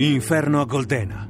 Inferno 0.00 0.60
a 0.60 0.64
Goldena. 0.64 1.28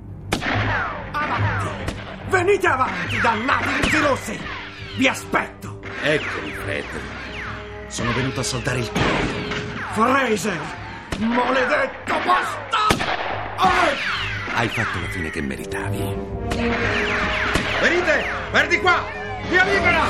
Avanti! 1.12 1.95
Venite 2.28 2.66
avanti, 2.66 3.18
dannati 3.18 3.96
rossi! 3.96 4.38
Vi 4.96 5.08
aspetto! 5.08 5.80
Eccomi, 6.02 6.52
Fred. 6.52 6.84
Sono 7.86 8.12
venuto 8.12 8.41
a 8.41 8.42
soldare 8.42 8.80
il 8.80 8.91
cuore. 8.91 9.27
Fraser! 9.92 10.60
Maledetto 11.16 12.14
bastardo! 12.27 13.10
Ah! 13.56 13.88
Hai 14.56 14.69
fatto 14.69 15.00
la 15.00 15.08
fine 15.08 15.30
che 15.30 15.41
meritavi. 15.41 15.98
Venite! 17.80 18.24
Verdi 18.52 18.80
qua! 18.80 19.02
Via 19.48 19.64
libera! 19.64 20.05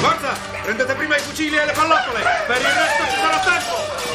Forza! 0.00 0.36
Prendete 0.62 0.94
prima 0.94 1.16
i 1.16 1.20
fucili 1.20 1.56
e 1.56 1.64
le 1.64 1.72
pallottole! 1.72 2.20
Per 2.46 2.56
il 2.56 2.62
resto 2.62 3.02
ci 3.10 3.16
sarà 3.20 3.38
tempo! 3.40 4.07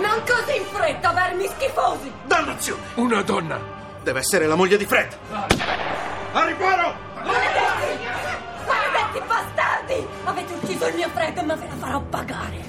Non 0.00 0.22
così 0.26 0.56
in 0.56 0.64
fretta, 0.70 1.12
vermi 1.12 1.46
schifosi! 1.46 2.12
Dannazione! 2.24 2.82
Una 2.94 3.22
donna. 3.22 3.58
Deve 4.02 4.20
essere 4.20 4.46
la 4.46 4.54
moglie 4.54 4.76
di 4.76 4.84
Fred! 4.84 5.16
A 5.30 6.44
riparo! 6.44 6.94
Maledetti! 7.24 8.04
Maledetti 8.66 9.26
bastardi! 9.26 10.06
Avete 10.24 10.52
ucciso 10.52 10.86
il 10.88 10.94
mio 10.94 11.08
Fred, 11.12 11.38
ma 11.38 11.54
ve 11.54 11.66
la 11.66 11.76
farò 11.76 12.00
pagare! 12.00 12.64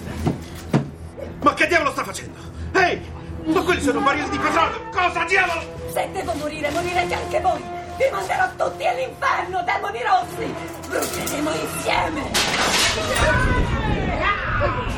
Ma 1.41 1.53
che 1.53 1.67
diavolo 1.67 1.91
sta 1.91 2.03
facendo? 2.03 2.39
Ehi! 2.73 3.15
Ma 3.45 3.61
quelli 3.61 3.81
sono 3.81 3.99
barili 3.99 4.29
di 4.29 4.37
petrolio! 4.37 4.89
Cosa 4.91 5.23
diavolo? 5.25 5.61
Se 5.93 6.09
devo 6.11 6.33
morire, 6.33 6.69
morirete 6.71 7.13
anche 7.13 7.39
voi! 7.39 7.61
Vi 7.97 8.09
manderò 8.11 8.47
tutti 8.55 8.87
all'inferno, 8.87 9.63
demoni 9.63 9.99
rossi! 10.03 10.55
Bruceremo 10.87 11.51
insieme! 11.51 12.36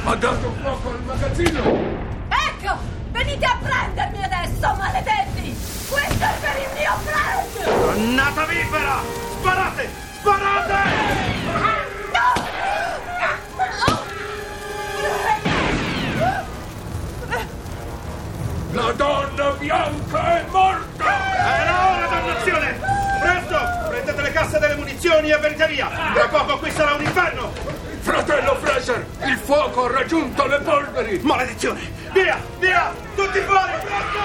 Ha 0.10 0.16
dato 0.16 0.52
fuoco 0.60 0.90
al 0.90 1.04
magazzino. 1.04 1.62
Ecco! 2.30 2.78
Venite 3.12 3.46
a 3.46 3.58
prendermi 3.62 4.24
adesso, 4.24 4.74
maledetti! 4.76 5.56
Questo 5.88 6.24
è 6.24 6.34
per 6.40 6.58
il 6.58 6.70
mio 6.74 6.98
Fred! 7.04 7.64
Dannata 7.64 8.46
vipera! 8.46 9.02
Sparate! 9.38 9.90
Sparate! 10.18 10.78
No! 12.12 12.34
La 18.72 18.92
donna 18.94 19.50
bianca 19.60 20.40
è 20.40 20.46
morta. 20.50 21.06
Era 21.38 21.98
ora, 21.98 22.08
dannazione! 22.08 22.80
Presto! 23.22 23.60
Prendete 23.90 24.22
le 24.24 24.32
casse 24.32 24.58
delle 24.58 24.76
munizioni 24.76 25.30
e 25.30 25.38
venite 25.38 25.68
via! 25.68 25.88
Tra 26.16 26.28
poco 26.30 26.58
qui 26.58 26.72
sarà 26.72 26.96
un 26.96 27.04
inferno! 27.04 27.69
Fratello 28.10 28.56
Fraser, 28.56 29.06
il 29.28 29.38
fuoco 29.38 29.86
ha 29.86 29.92
raggiunto 29.92 30.48
le 30.48 30.60
polveri. 30.62 31.20
Maledizione! 31.22 31.80
Via! 32.12 32.42
Via! 32.58 32.92
Tutti 33.16 33.38
fuori! 33.38 33.72
Presto! 33.84 34.20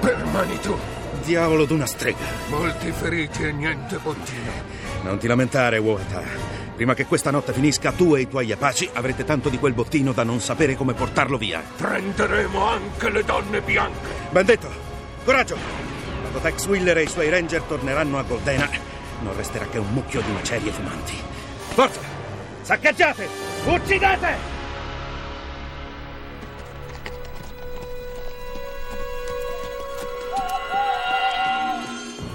Permani 0.00 0.60
tu. 0.60 0.78
Diavolo 1.24 1.66
d'una 1.66 1.84
strega! 1.84 2.24
Molti 2.48 2.90
feriti 2.90 3.42
e 3.42 3.52
niente 3.52 3.98
bottine. 3.98 4.62
Non 5.02 5.18
ti 5.18 5.26
lamentare, 5.26 5.76
Wata. 5.76 6.53
Prima 6.74 6.94
che 6.94 7.06
questa 7.06 7.30
notte 7.30 7.52
finisca, 7.52 7.92
tu 7.92 8.16
e 8.16 8.22
i 8.22 8.28
tuoi 8.28 8.50
apaci 8.50 8.90
avrete 8.92 9.22
tanto 9.22 9.48
di 9.48 9.58
quel 9.58 9.74
bottino 9.74 10.12
da 10.12 10.24
non 10.24 10.40
sapere 10.40 10.74
come 10.74 10.92
portarlo 10.92 11.38
via. 11.38 11.62
Prenderemo 11.76 12.66
anche 12.66 13.10
le 13.10 13.22
donne 13.22 13.60
bianche. 13.60 14.08
Ben 14.30 14.44
detto! 14.44 14.68
Coraggio! 15.24 15.56
Quando 16.20 16.40
Tex 16.40 16.66
Willer 16.66 16.98
e 16.98 17.02
i 17.04 17.08
suoi 17.08 17.30
ranger 17.30 17.62
torneranno 17.62 18.18
a 18.18 18.22
Goldena, 18.22 18.68
non 19.22 19.36
resterà 19.36 19.66
che 19.66 19.78
un 19.78 19.92
mucchio 19.92 20.20
di 20.20 20.32
macerie 20.32 20.72
fumanti. 20.72 21.14
Forza! 21.68 22.00
Saccheggiate! 22.62 23.28
Uccidete! 23.66 24.52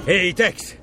Ehi, 0.05 0.33
Tex, 0.33 0.77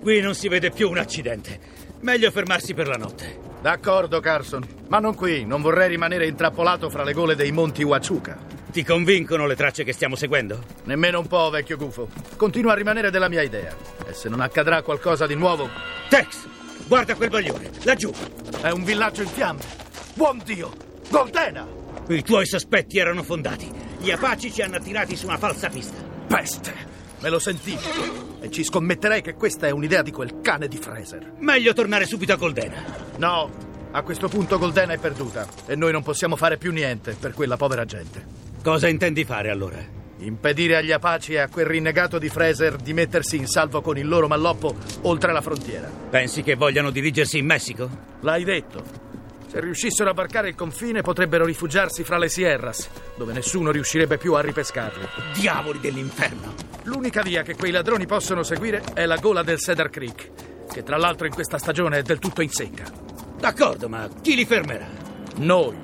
qui 0.00 0.20
non 0.20 0.34
si 0.34 0.48
vede 0.48 0.70
più 0.70 0.90
un 0.90 0.98
accidente. 0.98 1.75
Meglio 2.00 2.30
fermarsi 2.30 2.74
per 2.74 2.88
la 2.88 2.96
notte. 2.96 3.38
D'accordo, 3.60 4.20
Carson. 4.20 4.64
Ma 4.88 4.98
non 4.98 5.14
qui. 5.14 5.44
Non 5.44 5.62
vorrei 5.62 5.88
rimanere 5.88 6.26
intrappolato 6.26 6.88
fra 6.90 7.02
le 7.02 7.12
gole 7.12 7.34
dei 7.34 7.52
monti 7.52 7.82
Huachuca. 7.82 8.38
Ti 8.70 8.84
convincono 8.84 9.46
le 9.46 9.56
tracce 9.56 9.84
che 9.84 9.92
stiamo 9.92 10.16
seguendo? 10.16 10.62
Nemmeno 10.84 11.18
un 11.18 11.26
po', 11.26 11.48
vecchio 11.50 11.76
gufo. 11.76 12.08
Continua 12.36 12.72
a 12.72 12.76
rimanere 12.76 13.10
della 13.10 13.28
mia 13.28 13.42
idea. 13.42 13.74
E 14.06 14.12
se 14.12 14.28
non 14.28 14.40
accadrà 14.40 14.82
qualcosa 14.82 15.26
di 15.26 15.34
nuovo, 15.34 15.68
Tex, 16.08 16.46
guarda 16.86 17.14
quel 17.14 17.30
bagliore, 17.30 17.70
laggiù. 17.84 18.12
è 18.60 18.70
un 18.70 18.84
villaggio 18.84 19.22
in 19.22 19.28
fiamme. 19.28 19.62
Buon 20.14 20.42
Dio! 20.44 20.72
Goldena! 21.08 21.66
I 22.08 22.22
tuoi 22.22 22.46
sospetti 22.46 22.98
erano 22.98 23.22
fondati. 23.22 23.72
Gli 23.98 24.10
Apaci 24.10 24.52
ci 24.52 24.62
hanno 24.62 24.76
attirati 24.76 25.16
su 25.16 25.26
una 25.26 25.38
falsa 25.38 25.68
pista. 25.68 25.96
Peste! 26.26 26.95
Me 27.26 27.32
lo 27.32 27.40
sentivo. 27.40 27.80
E 28.38 28.52
ci 28.52 28.62
scommetterei 28.62 29.20
che 29.20 29.34
questa 29.34 29.66
è 29.66 29.72
un'idea 29.72 30.00
di 30.02 30.12
quel 30.12 30.40
cane 30.40 30.68
di 30.68 30.76
Fraser. 30.76 31.32
Meglio 31.40 31.72
tornare 31.72 32.06
subito 32.06 32.32
a 32.32 32.36
Goldena. 32.36 32.76
No, 33.16 33.50
a 33.90 34.02
questo 34.02 34.28
punto 34.28 34.58
Goldena 34.58 34.92
è 34.92 34.98
perduta. 34.98 35.44
E 35.66 35.74
noi 35.74 35.90
non 35.90 36.04
possiamo 36.04 36.36
fare 36.36 36.56
più 36.56 36.70
niente 36.70 37.16
per 37.18 37.32
quella 37.34 37.56
povera 37.56 37.84
gente. 37.84 38.24
Cosa 38.62 38.86
intendi 38.86 39.24
fare 39.24 39.50
allora? 39.50 39.84
Impedire 40.18 40.76
agli 40.76 40.92
Apaci 40.92 41.32
e 41.32 41.38
a 41.38 41.48
quel 41.48 41.66
rinnegato 41.66 42.20
di 42.20 42.28
Fraser 42.28 42.76
di 42.76 42.92
mettersi 42.92 43.34
in 43.34 43.48
salvo 43.48 43.80
con 43.80 43.98
il 43.98 44.06
loro 44.06 44.28
malloppo 44.28 44.76
oltre 45.02 45.32
la 45.32 45.40
frontiera. 45.40 45.90
Pensi 46.08 46.44
che 46.44 46.54
vogliano 46.54 46.90
dirigersi 46.90 47.38
in 47.38 47.46
Messico? 47.46 47.90
L'hai 48.20 48.44
detto. 48.44 49.05
Se 49.56 49.62
riuscissero 49.62 50.10
a 50.10 50.12
varcare 50.12 50.50
il 50.50 50.54
confine 50.54 51.00
potrebbero 51.00 51.46
rifugiarsi 51.46 52.04
fra 52.04 52.18
le 52.18 52.28
Sierras, 52.28 52.90
dove 53.16 53.32
nessuno 53.32 53.70
riuscirebbe 53.70 54.18
più 54.18 54.34
a 54.34 54.42
ripescarli. 54.42 55.08
Diavoli 55.32 55.80
dell'inferno! 55.80 56.52
L'unica 56.82 57.22
via 57.22 57.40
che 57.40 57.56
quei 57.56 57.72
ladroni 57.72 58.04
possono 58.04 58.42
seguire 58.42 58.82
è 58.92 59.06
la 59.06 59.16
gola 59.16 59.42
del 59.42 59.58
Cedar 59.58 59.88
Creek, 59.88 60.30
che 60.70 60.82
tra 60.82 60.98
l'altro 60.98 61.26
in 61.26 61.32
questa 61.32 61.56
stagione 61.56 62.00
è 62.00 62.02
del 62.02 62.18
tutto 62.18 62.42
in 62.42 62.50
secca. 62.50 62.84
D'accordo, 63.38 63.88
ma 63.88 64.06
chi 64.20 64.34
li 64.34 64.44
fermerà? 64.44 64.90
Noi. 65.36 65.78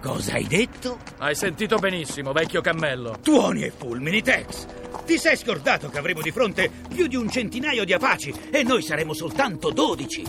Cosa 0.00 0.34
hai 0.34 0.46
detto? 0.46 0.98
Hai 1.18 1.34
sentito 1.34 1.78
benissimo, 1.78 2.30
vecchio 2.30 2.60
cammello. 2.60 3.18
Tuoni 3.20 3.64
e 3.64 3.72
fulmini, 3.76 4.22
Tex! 4.22 4.66
Ti 5.04 5.18
sei 5.18 5.36
scordato 5.36 5.88
che 5.88 5.98
avremo 5.98 6.20
di 6.20 6.30
fronte 6.30 6.70
più 6.88 7.08
di 7.08 7.16
un 7.16 7.28
centinaio 7.28 7.84
di 7.84 7.92
Apaci 7.92 8.32
e 8.52 8.62
noi 8.62 8.82
saremo 8.82 9.14
soltanto 9.14 9.70
dodici? 9.70 10.24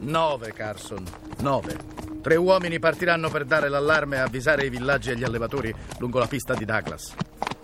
Nove, 0.00 0.52
Carson. 0.52 1.04
Nove. 1.38 1.93
Tre 2.24 2.36
uomini 2.36 2.78
partiranno 2.78 3.28
per 3.28 3.44
dare 3.44 3.68
l'allarme 3.68 4.16
e 4.16 4.20
avvisare 4.20 4.64
i 4.64 4.70
villaggi 4.70 5.10
e 5.10 5.14
gli 5.14 5.24
allevatori 5.24 5.74
lungo 5.98 6.18
la 6.18 6.26
pista 6.26 6.54
di 6.54 6.64
Douglas. 6.64 7.14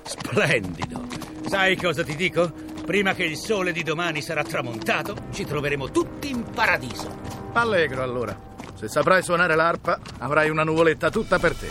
Splendido! 0.02 1.06
Sai 1.48 1.76
cosa 1.78 2.04
ti 2.04 2.14
dico? 2.14 2.52
Prima 2.84 3.14
che 3.14 3.24
il 3.24 3.38
sole 3.38 3.72
di 3.72 3.82
domani 3.82 4.20
sarà 4.20 4.42
tramontato, 4.44 5.16
ci 5.32 5.46
troveremo 5.46 5.90
tutti 5.90 6.28
in 6.28 6.42
paradiso. 6.42 7.20
Allegro 7.54 8.02
allora. 8.02 8.38
Se 8.74 8.86
saprai 8.86 9.22
suonare 9.22 9.54
l'arpa, 9.54 9.98
avrai 10.18 10.50
una 10.50 10.62
nuvoletta 10.62 11.08
tutta 11.08 11.38
per 11.38 11.54
te. 11.54 11.68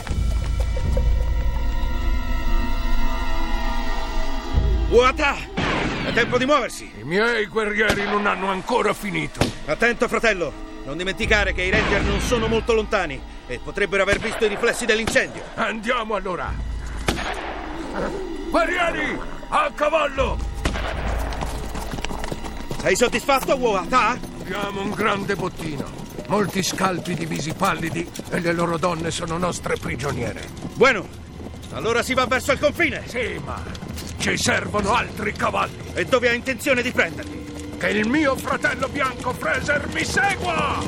Wata! 4.88 5.36
È 6.06 6.12
tempo 6.12 6.38
di 6.38 6.44
muoversi! 6.44 6.90
I 6.98 7.04
miei 7.04 7.46
guerrieri 7.46 8.02
non 8.02 8.26
hanno 8.26 8.48
ancora 8.48 8.92
finito. 8.92 9.38
Attento, 9.66 10.08
fratello! 10.08 10.69
Non 10.84 10.96
dimenticare 10.96 11.52
che 11.52 11.62
i 11.62 11.70
ranger 11.70 12.02
non 12.02 12.20
sono 12.20 12.48
molto 12.48 12.72
lontani 12.72 13.20
e 13.46 13.60
potrebbero 13.62 14.02
aver 14.02 14.18
visto 14.18 14.44
i 14.44 14.48
riflessi 14.48 14.86
dell'incendio. 14.86 15.42
Andiamo 15.54 16.14
allora. 16.14 16.52
Guerrieri, 18.50 19.18
a 19.48 19.70
cavallo! 19.74 20.38
Sei 22.80 22.96
soddisfatto, 22.96 23.56
Wata? 23.56 24.18
Abbiamo 24.40 24.80
un 24.80 24.90
grande 24.90 25.36
bottino. 25.36 25.98
Molti 26.28 26.62
scalpi 26.62 27.14
divisi 27.14 27.52
pallidi 27.52 28.08
e 28.30 28.40
le 28.40 28.52
loro 28.52 28.78
donne 28.78 29.10
sono 29.10 29.36
nostre 29.36 29.76
prigioniere. 29.76 30.48
Bueno, 30.74 31.06
allora 31.72 32.02
si 32.02 32.14
va 32.14 32.24
verso 32.26 32.52
il 32.52 32.58
confine. 32.58 33.02
Sì, 33.06 33.40
ma 33.44 33.62
ci 34.18 34.36
servono 34.36 34.94
altri 34.94 35.32
cavalli. 35.32 35.92
E 35.94 36.04
dove 36.04 36.28
ha 36.28 36.32
intenzione 36.32 36.82
di 36.82 36.90
prenderli? 36.90 37.39
Che 37.80 37.88
il 37.88 38.06
mio 38.06 38.36
fratello 38.36 38.88
bianco 38.88 39.32
Fraser 39.32 39.88
mi 39.94 40.04
segua! 40.04 40.80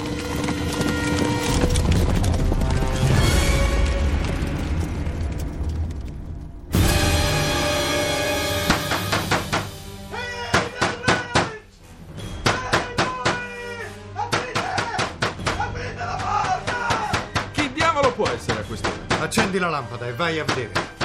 Chi 17.52 17.72
diavolo 17.72 18.12
può 18.12 18.28
essere 18.28 18.60
a 18.60 18.64
quest'ora? 18.64 18.94
Accendi 19.22 19.58
la 19.58 19.70
lampada 19.70 20.06
e 20.08 20.12
vai 20.12 20.38
a 20.38 20.44
vedere. 20.44 21.01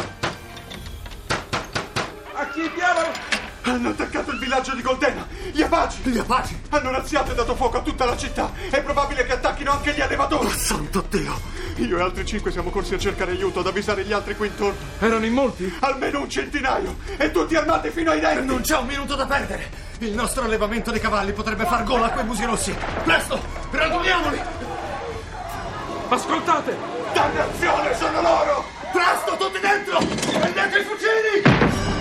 Hanno 3.70 3.90
attaccato 3.90 4.32
il 4.32 4.40
villaggio 4.40 4.74
di 4.76 4.82
Goldena! 4.82 5.28
Gli 5.52 5.62
Apaci! 5.62 6.00
Gli 6.04 6.18
Apaci! 6.18 6.58
Hanno 6.70 6.90
razziato 6.90 7.32
e 7.32 7.36
dato 7.36 7.54
fuoco 7.54 7.78
a 7.78 7.82
tutta 7.82 8.06
la 8.06 8.16
città! 8.16 8.52
È 8.70 8.82
probabile 8.82 9.26
che 9.26 9.34
attacchino 9.34 9.72
anche 9.72 9.94
gli 9.94 10.00
allevatori! 10.00 10.50
santo 10.52 11.04
Dio! 11.10 11.38
Io 11.76 11.98
e 11.98 12.02
altri 12.02 12.26
cinque 12.26 12.52
siamo 12.52 12.70
corsi 12.70 12.94
a 12.94 12.98
cercare 12.98 13.32
aiuto, 13.32 13.60
ad 13.60 13.68
avvisare 13.68 14.06
gli 14.06 14.14
altri 14.14 14.38
qui 14.38 14.48
intorno. 14.48 14.78
Erano 15.00 15.26
in 15.26 15.34
molti? 15.34 15.76
Almeno 15.82 16.22
un 16.22 16.30
centinaio! 16.30 16.96
E 17.18 17.30
tutti 17.32 17.56
armati 17.56 17.90
fino 17.90 18.12
ai 18.12 18.22
denti! 18.22 18.46
Non 18.46 18.62
c'è 18.62 18.78
un 18.78 18.88
minuto 18.88 19.16
da 19.16 19.26
perdere! 19.26 19.70
Il 20.00 20.14
nostro 20.14 20.44
allevamento 20.44 20.92
di 20.92 21.00
cavalli 21.00 21.34
potrebbe 21.34 21.66
far 21.66 21.84
gola 21.84 22.06
a 22.06 22.12
quei 22.12 22.24
musi 22.24 22.46
rossi! 22.46 22.74
Presto! 23.04 23.38
Raduniamoli! 23.70 24.42
Ascoltate! 26.08 26.78
Dannazione, 27.14 27.96
sono 27.96 28.22
loro! 28.22 28.66
Presto, 28.94 29.36
tutti 29.38 29.60
dentro! 29.60 29.98
Prendete 30.40 30.80
i 30.80 30.84
fucili! 30.84 31.97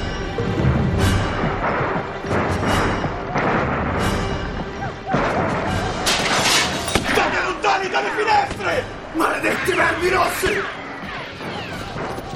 Vermi 10.07 10.11
rossi! 10.11 10.63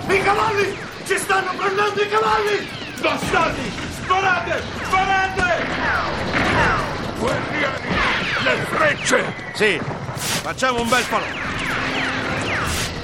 I 0.09 0.23
cavalli! 0.23 0.77
Ci 1.07 1.17
stanno 1.19 1.53
prendendo 1.57 2.03
i 2.03 2.09
cavalli! 2.09 2.69
Bastardi! 3.01 3.73
Sparate! 4.03 4.63
Sparate! 4.83 5.67
Guerrieri! 7.19 7.89
Le 8.43 8.57
frecce! 8.71 9.35
Sì, 9.55 9.81
facciamo 10.15 10.81
un 10.81 10.89
bel 10.89 11.03
falò. 11.03 11.25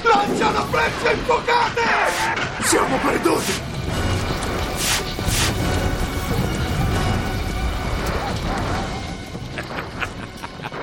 Lanciano 0.01 0.65
frecce 0.65 1.13
infuocate! 1.13 1.81
Siamo 2.63 2.97
perduti! 2.97 3.75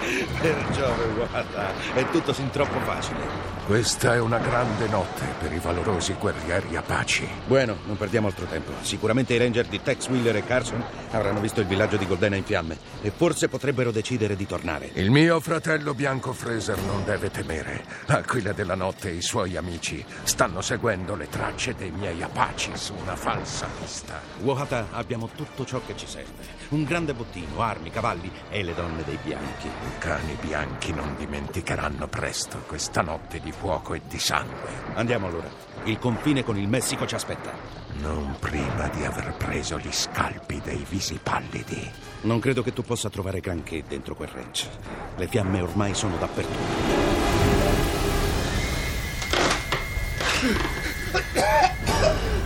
Per 0.40 0.66
Giove, 0.72 1.06
guarda, 1.14 1.72
è 1.94 2.08
tutto 2.10 2.32
sin 2.32 2.50
troppo 2.50 2.78
facile. 2.80 3.44
Questa 3.66 4.12
è 4.12 4.20
una 4.20 4.36
grande 4.36 4.86
notte 4.88 5.24
per 5.40 5.50
i 5.50 5.58
valorosi 5.58 6.12
guerrieri 6.20 6.76
apaci. 6.76 7.26
Bueno, 7.46 7.78
non 7.86 7.96
perdiamo 7.96 8.26
altro 8.26 8.44
tempo. 8.44 8.72
Sicuramente 8.82 9.32
i 9.32 9.38
ranger 9.38 9.64
di 9.64 9.80
Tex 9.80 10.06
Wheeler 10.08 10.36
e 10.36 10.44
Carson 10.44 10.84
avranno 11.12 11.40
visto 11.40 11.62
il 11.62 11.66
villaggio 11.66 11.96
di 11.96 12.06
Goldena 12.06 12.36
in 12.36 12.44
fiamme 12.44 12.76
e 13.00 13.10
forse 13.10 13.48
potrebbero 13.48 13.90
decidere 13.90 14.36
di 14.36 14.46
tornare. 14.46 14.90
Il 14.92 15.10
mio 15.10 15.40
fratello 15.40 15.94
bianco 15.94 16.34
Fraser 16.34 16.78
non 16.78 17.04
deve 17.06 17.30
temere. 17.30 17.82
Aquila 18.04 18.52
della 18.52 18.74
notte 18.74 19.08
e 19.08 19.14
i 19.14 19.22
suoi 19.22 19.56
amici 19.56 20.04
stanno 20.24 20.60
seguendo 20.60 21.14
le 21.14 21.30
tracce 21.30 21.74
dei 21.74 21.90
miei 21.90 22.22
apaci 22.22 22.72
su 22.74 22.92
una 23.00 23.16
falsa 23.16 23.66
pista. 23.80 24.20
Wahata, 24.42 24.88
abbiamo 24.90 25.30
tutto 25.34 25.64
ciò 25.64 25.80
che 25.86 25.96
ci 25.96 26.06
serve. 26.06 26.52
Un 26.68 26.84
grande 26.84 27.14
bottino, 27.14 27.62
armi, 27.62 27.90
cavalli 27.90 28.30
e 28.50 28.62
le 28.62 28.74
donne 28.74 29.04
dei 29.04 29.18
bianchi. 29.22 29.68
I 29.68 29.98
cani 29.98 30.36
bianchi 30.38 30.92
non 30.92 31.14
dimenticheranno 31.16 32.06
presto 32.08 32.58
questa 32.66 33.00
notte 33.00 33.40
di 33.40 33.52
fuoco 33.58 33.94
e 33.94 34.02
di 34.08 34.18
sangue. 34.18 34.68
Andiamo 34.94 35.26
allora. 35.26 35.48
Il 35.84 35.98
confine 35.98 36.44
con 36.44 36.58
il 36.58 36.68
Messico 36.68 37.06
ci 37.06 37.14
aspetta. 37.14 37.52
Non 38.00 38.36
prima 38.40 38.88
di 38.88 39.04
aver 39.04 39.34
preso 39.34 39.78
gli 39.78 39.92
scalpi 39.92 40.60
dei 40.62 40.84
visi 40.88 41.18
pallidi. 41.22 41.90
Non 42.22 42.40
credo 42.40 42.62
che 42.62 42.72
tu 42.72 42.82
possa 42.82 43.08
trovare 43.08 43.40
granché 43.40 43.84
dentro 43.86 44.14
quel 44.14 44.28
ranch. 44.28 44.68
Le 45.16 45.26
fiamme 45.28 45.60
ormai 45.60 45.94
sono 45.94 46.16
dappertutto. 46.16 47.02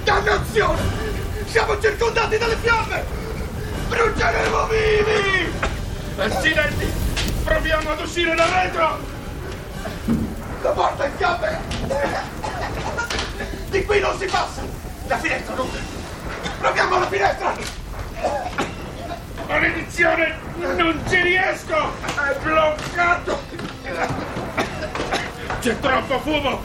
Dannazione! 0.05 0.83
Siamo 1.47 1.81
circondati 1.81 2.39
dalle 2.39 2.57
fiamme! 2.57 3.05
Bruceremo 3.89 4.67
vivi! 4.67 5.53
Accidenti! 6.17 6.87
Proviamo 7.45 7.91
ad 7.91 8.01
uscire 8.01 8.35
da 8.35 8.63
retro! 8.63 9.18
La 10.61 10.71
porta 10.71 11.05
è 11.05 11.07
in 11.07 11.17
fiamme! 11.17 11.61
Di 13.71 13.85
qui 13.85 14.01
non 14.01 14.19
si 14.19 14.27
passa! 14.27 14.63
La 15.07 15.19
finestra 15.19 15.55
non... 15.55 15.69
Proviamo 16.59 16.99
la 16.99 17.07
finestra! 17.07 17.55
Maledizione! 19.47 20.37
Non 20.57 21.01
ci 21.09 21.23
riesco! 21.23 21.93
È 22.05 22.39
bloccato! 22.43 23.41
C'è 25.61 25.79
troppo 25.79 26.21
fumo! 26.21 26.63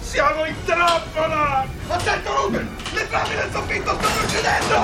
Siamo 0.00 0.46
in 0.46 0.54
trappola! 0.64 1.66
Attento 1.88 2.42
Ruben! 2.42 2.76
Le 2.92 3.08
travi 3.08 3.34
del 3.34 3.50
soffitto 3.52 3.98
stanno 3.98 4.24
uccidendo! 4.24 4.78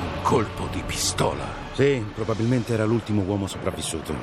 Un 0.00 0.22
colpo 0.22 0.68
di 0.72 0.82
pistola. 0.86 1.61
Sì, 1.72 2.04
probabilmente 2.14 2.74
era 2.74 2.84
l'ultimo 2.84 3.22
uomo 3.22 3.46
sopravvissuto. 3.46 4.14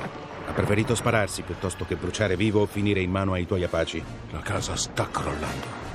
Ha 0.46 0.52
preferito 0.52 0.94
spararsi 0.94 1.42
piuttosto 1.42 1.84
che 1.84 1.96
bruciare 1.96 2.36
vivo 2.36 2.62
o 2.62 2.66
finire 2.66 3.00
in 3.00 3.10
mano 3.10 3.32
ai 3.32 3.46
tuoi 3.46 3.64
apaci. 3.64 4.02
La 4.30 4.40
casa 4.40 4.76
sta 4.76 5.08
crollando. 5.10 5.88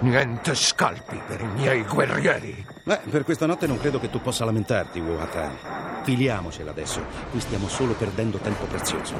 Niente 0.00 0.54
scalpi 0.54 1.20
per 1.26 1.40
i 1.42 1.46
miei 1.46 1.82
guerrieri. 1.82 2.66
Beh, 2.84 3.00
per 3.10 3.24
questa 3.24 3.46
notte 3.46 3.66
non 3.66 3.78
credo 3.78 4.00
che 4.00 4.10
tu 4.10 4.20
possa 4.20 4.44
lamentarti, 4.44 4.98
Wata. 4.98 6.00
Filiamocela 6.02 6.70
adesso. 6.70 7.02
Qui 7.30 7.40
stiamo 7.40 7.68
solo 7.68 7.92
perdendo 7.92 8.38
tempo 8.38 8.64
prezioso. 8.64 9.14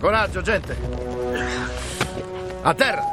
Coraggio, 0.00 0.40
gente! 0.40 0.74
A 2.62 2.72
terra! 2.72 3.04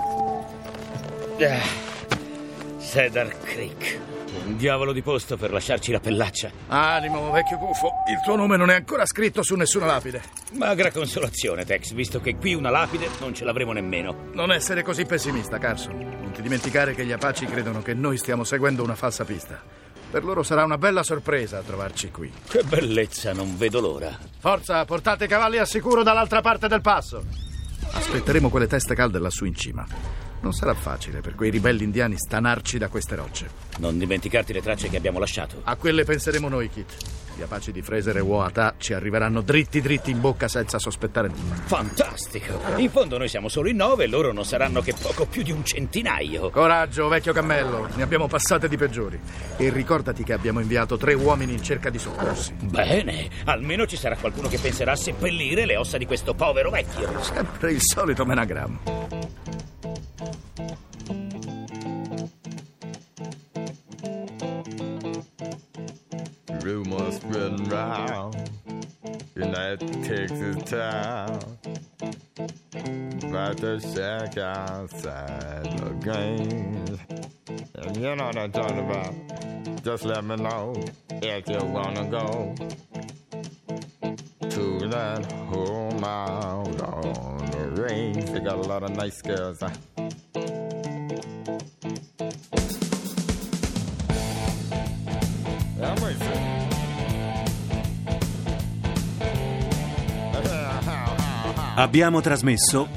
Cedar 2.79 3.37
Creek. 3.43 3.99
Un 4.45 4.55
diavolo 4.55 4.93
di 4.93 5.01
posto 5.01 5.35
per 5.35 5.51
lasciarci 5.51 5.91
la 5.91 5.99
pellaccia. 5.99 6.49
Animo, 6.67 7.29
vecchio 7.31 7.57
gufo. 7.57 7.91
Il 8.09 8.21
tuo 8.23 8.37
nome 8.37 8.55
non 8.55 8.69
è 8.69 8.75
ancora 8.75 9.05
scritto 9.05 9.43
su 9.43 9.55
nessuna 9.55 9.85
lapide. 9.85 10.21
Magra 10.53 10.89
consolazione, 10.89 11.65
Tex, 11.65 11.91
visto 11.91 12.21
che 12.21 12.37
qui 12.37 12.53
una 12.53 12.69
lapide 12.69 13.09
non 13.19 13.33
ce 13.33 13.43
l'avremo 13.43 13.73
nemmeno. 13.73 14.29
Non 14.31 14.53
essere 14.53 14.81
così 14.81 15.05
pessimista, 15.05 15.57
Carson. 15.57 15.97
Non 15.97 16.31
ti 16.31 16.41
dimenticare 16.41 16.95
che 16.95 17.05
gli 17.05 17.11
Apache 17.11 17.47
credono 17.47 17.81
che 17.81 17.93
noi 17.93 18.17
stiamo 18.17 18.45
seguendo 18.45 18.81
una 18.81 18.95
falsa 18.95 19.25
pista. 19.25 19.61
Per 20.09 20.23
loro 20.23 20.41
sarà 20.41 20.63
una 20.63 20.77
bella 20.77 21.03
sorpresa 21.03 21.61
trovarci 21.61 22.11
qui. 22.11 22.31
Che 22.47 22.63
bellezza, 22.63 23.33
non 23.33 23.57
vedo 23.57 23.81
l'ora. 23.81 24.17
Forza, 24.39 24.85
portate 24.85 25.25
i 25.25 25.27
cavalli 25.27 25.57
al 25.57 25.67
sicuro 25.67 26.01
dall'altra 26.01 26.41
parte 26.41 26.67
del 26.67 26.81
passo. 26.81 27.23
Aspetteremo 27.91 28.49
quelle 28.49 28.67
teste 28.67 28.95
calde 28.95 29.19
lassù 29.19 29.45
in 29.45 29.55
cima. 29.55 29.85
Non 30.39 30.53
sarà 30.53 30.73
facile 30.73 31.19
per 31.19 31.35
quei 31.35 31.51
ribelli 31.51 31.83
indiani 31.83 32.17
stanarci 32.17 32.77
da 32.77 32.87
queste 32.87 33.15
rocce. 33.15 33.49
Non 33.79 33.97
dimenticarti 33.97 34.53
le 34.53 34.61
tracce 34.61 34.87
che 34.87 34.97
abbiamo 34.97 35.19
lasciato. 35.19 35.61
A 35.63 35.75
quelle 35.75 36.05
penseremo 36.05 36.47
noi, 36.47 36.69
Kit. 36.69 36.95
Gli 37.37 37.43
Apache 37.43 37.71
di 37.71 37.83
Fraser 37.83 38.17
e 38.17 38.19
Woata 38.19 38.73
ci 38.79 38.93
arriveranno 38.93 39.41
dritti 39.41 39.79
dritti 39.79 40.09
in 40.09 40.19
bocca 40.19 40.47
senza 40.47 40.79
sospettare 40.79 41.27
nulla. 41.27 41.53
Fantastico! 41.65 42.59
In 42.77 42.89
fondo 42.89 43.19
noi 43.19 43.27
siamo 43.27 43.47
solo 43.47 43.69
in 43.69 43.75
nove 43.75 44.05
e 44.05 44.07
loro 44.07 44.33
non 44.33 44.43
saranno 44.43 44.81
che 44.81 44.95
poco 44.99 45.27
più 45.27 45.43
di 45.43 45.51
un 45.51 45.63
centinaio. 45.63 46.49
Coraggio, 46.49 47.07
vecchio 47.07 47.33
cammello. 47.33 47.89
Ne 47.93 48.01
abbiamo 48.01 48.25
passate 48.25 48.67
di 48.67 48.75
peggiori. 48.75 49.19
E 49.55 49.69
ricordati 49.69 50.23
che 50.23 50.33
abbiamo 50.33 50.61
inviato 50.61 50.97
tre 50.97 51.13
uomini 51.13 51.53
in 51.53 51.61
cerca 51.61 51.91
di 51.91 51.99
soccorsi. 51.99 52.53
Bene, 52.59 53.29
almeno 53.45 53.85
ci 53.85 53.97
sarà 53.97 54.17
qualcuno 54.17 54.47
che 54.47 54.57
penserà 54.57 54.93
a 54.93 54.95
seppellire 54.95 55.67
le 55.67 55.77
ossa 55.77 55.99
di 55.99 56.07
questo 56.07 56.33
povero 56.33 56.71
vecchio. 56.71 57.21
Sempre 57.21 57.71
il 57.71 57.81
solito 57.83 58.25
menagrammo. 58.25 59.36
That 69.37 69.79
takes 70.03 70.31
his 70.31 70.57
time. 70.63 71.39
But 73.31 73.57
the 73.57 73.79
shack 73.79 74.35
outside 74.37 75.77
the 75.77 75.93
game. 76.01 76.99
And 77.75 77.97
you 77.97 78.15
know 78.15 78.25
what 78.25 78.37
I'm 78.37 78.51
talking 78.51 78.79
about. 78.79 79.83
Just 79.83 80.05
let 80.05 80.23
me 80.23 80.37
know 80.37 80.73
if 81.11 81.47
you 81.47 81.59
wanna 81.65 82.05
go 82.09 82.55
to 84.49 84.87
that 84.89 85.31
home 85.31 86.03
out 86.03 86.81
on 86.81 87.45
the 87.51 87.83
range. 87.83 88.25
They 88.31 88.39
got 88.39 88.55
a 88.55 88.67
lot 88.67 88.81
of 88.81 88.95
nice 88.95 89.21
girls. 89.21 89.59
Huh? 89.59 89.69
Abbiamo 101.79 102.21
trasmesso 102.21 102.87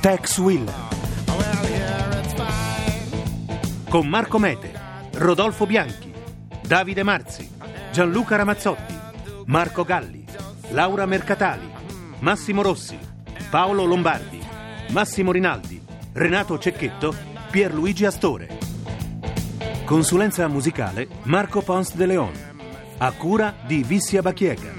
Tex 0.00 0.36
Willer 0.36 0.74
con 3.88 4.06
Marco 4.06 4.38
Mete, 4.38 4.70
Rodolfo 5.14 5.64
Bianchi, 5.64 6.12
Davide 6.60 7.02
Marzi, 7.02 7.50
Gianluca 7.90 8.36
Ramazzotti, 8.36 8.94
Marco 9.46 9.82
Galli, 9.82 10.26
Laura 10.72 11.06
Mercatali, 11.06 11.72
Massimo 12.18 12.60
Rossi, 12.60 12.98
Paolo 13.48 13.86
Lombardi, 13.86 14.42
Massimo 14.90 15.32
Rinaldi, 15.32 15.82
Renato 16.12 16.58
Cecchetto, 16.58 17.14
Pierluigi 17.50 18.04
Astore. 18.04 18.58
Consulenza 19.86 20.46
musicale 20.48 21.08
Marco 21.22 21.62
Pons 21.62 21.94
de 21.94 22.04
Leon. 22.04 22.32
A 22.98 23.10
cura 23.12 23.54
di 23.66 23.82
Vissia 23.82 24.20
Bacchiega. 24.20 24.77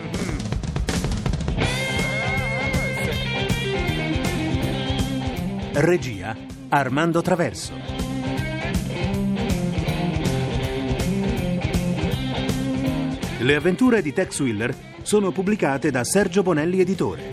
Regia 5.82 6.36
Armando 6.68 7.22
Traverso. 7.22 7.72
Le 13.40 13.56
avventure 13.56 14.02
di 14.02 14.12
Tex 14.12 14.40
Willer 14.40 14.76
sono 15.04 15.32
pubblicate 15.32 15.90
da 15.90 16.04
Sergio 16.04 16.44
Bonelli 16.44 16.82
Editore. 16.82 17.24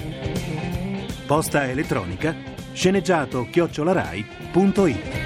Posta 1.26 1.68
elettronica 1.68 2.36
sceneggiato 2.72 3.48
chiocciolarai.it 3.50 5.25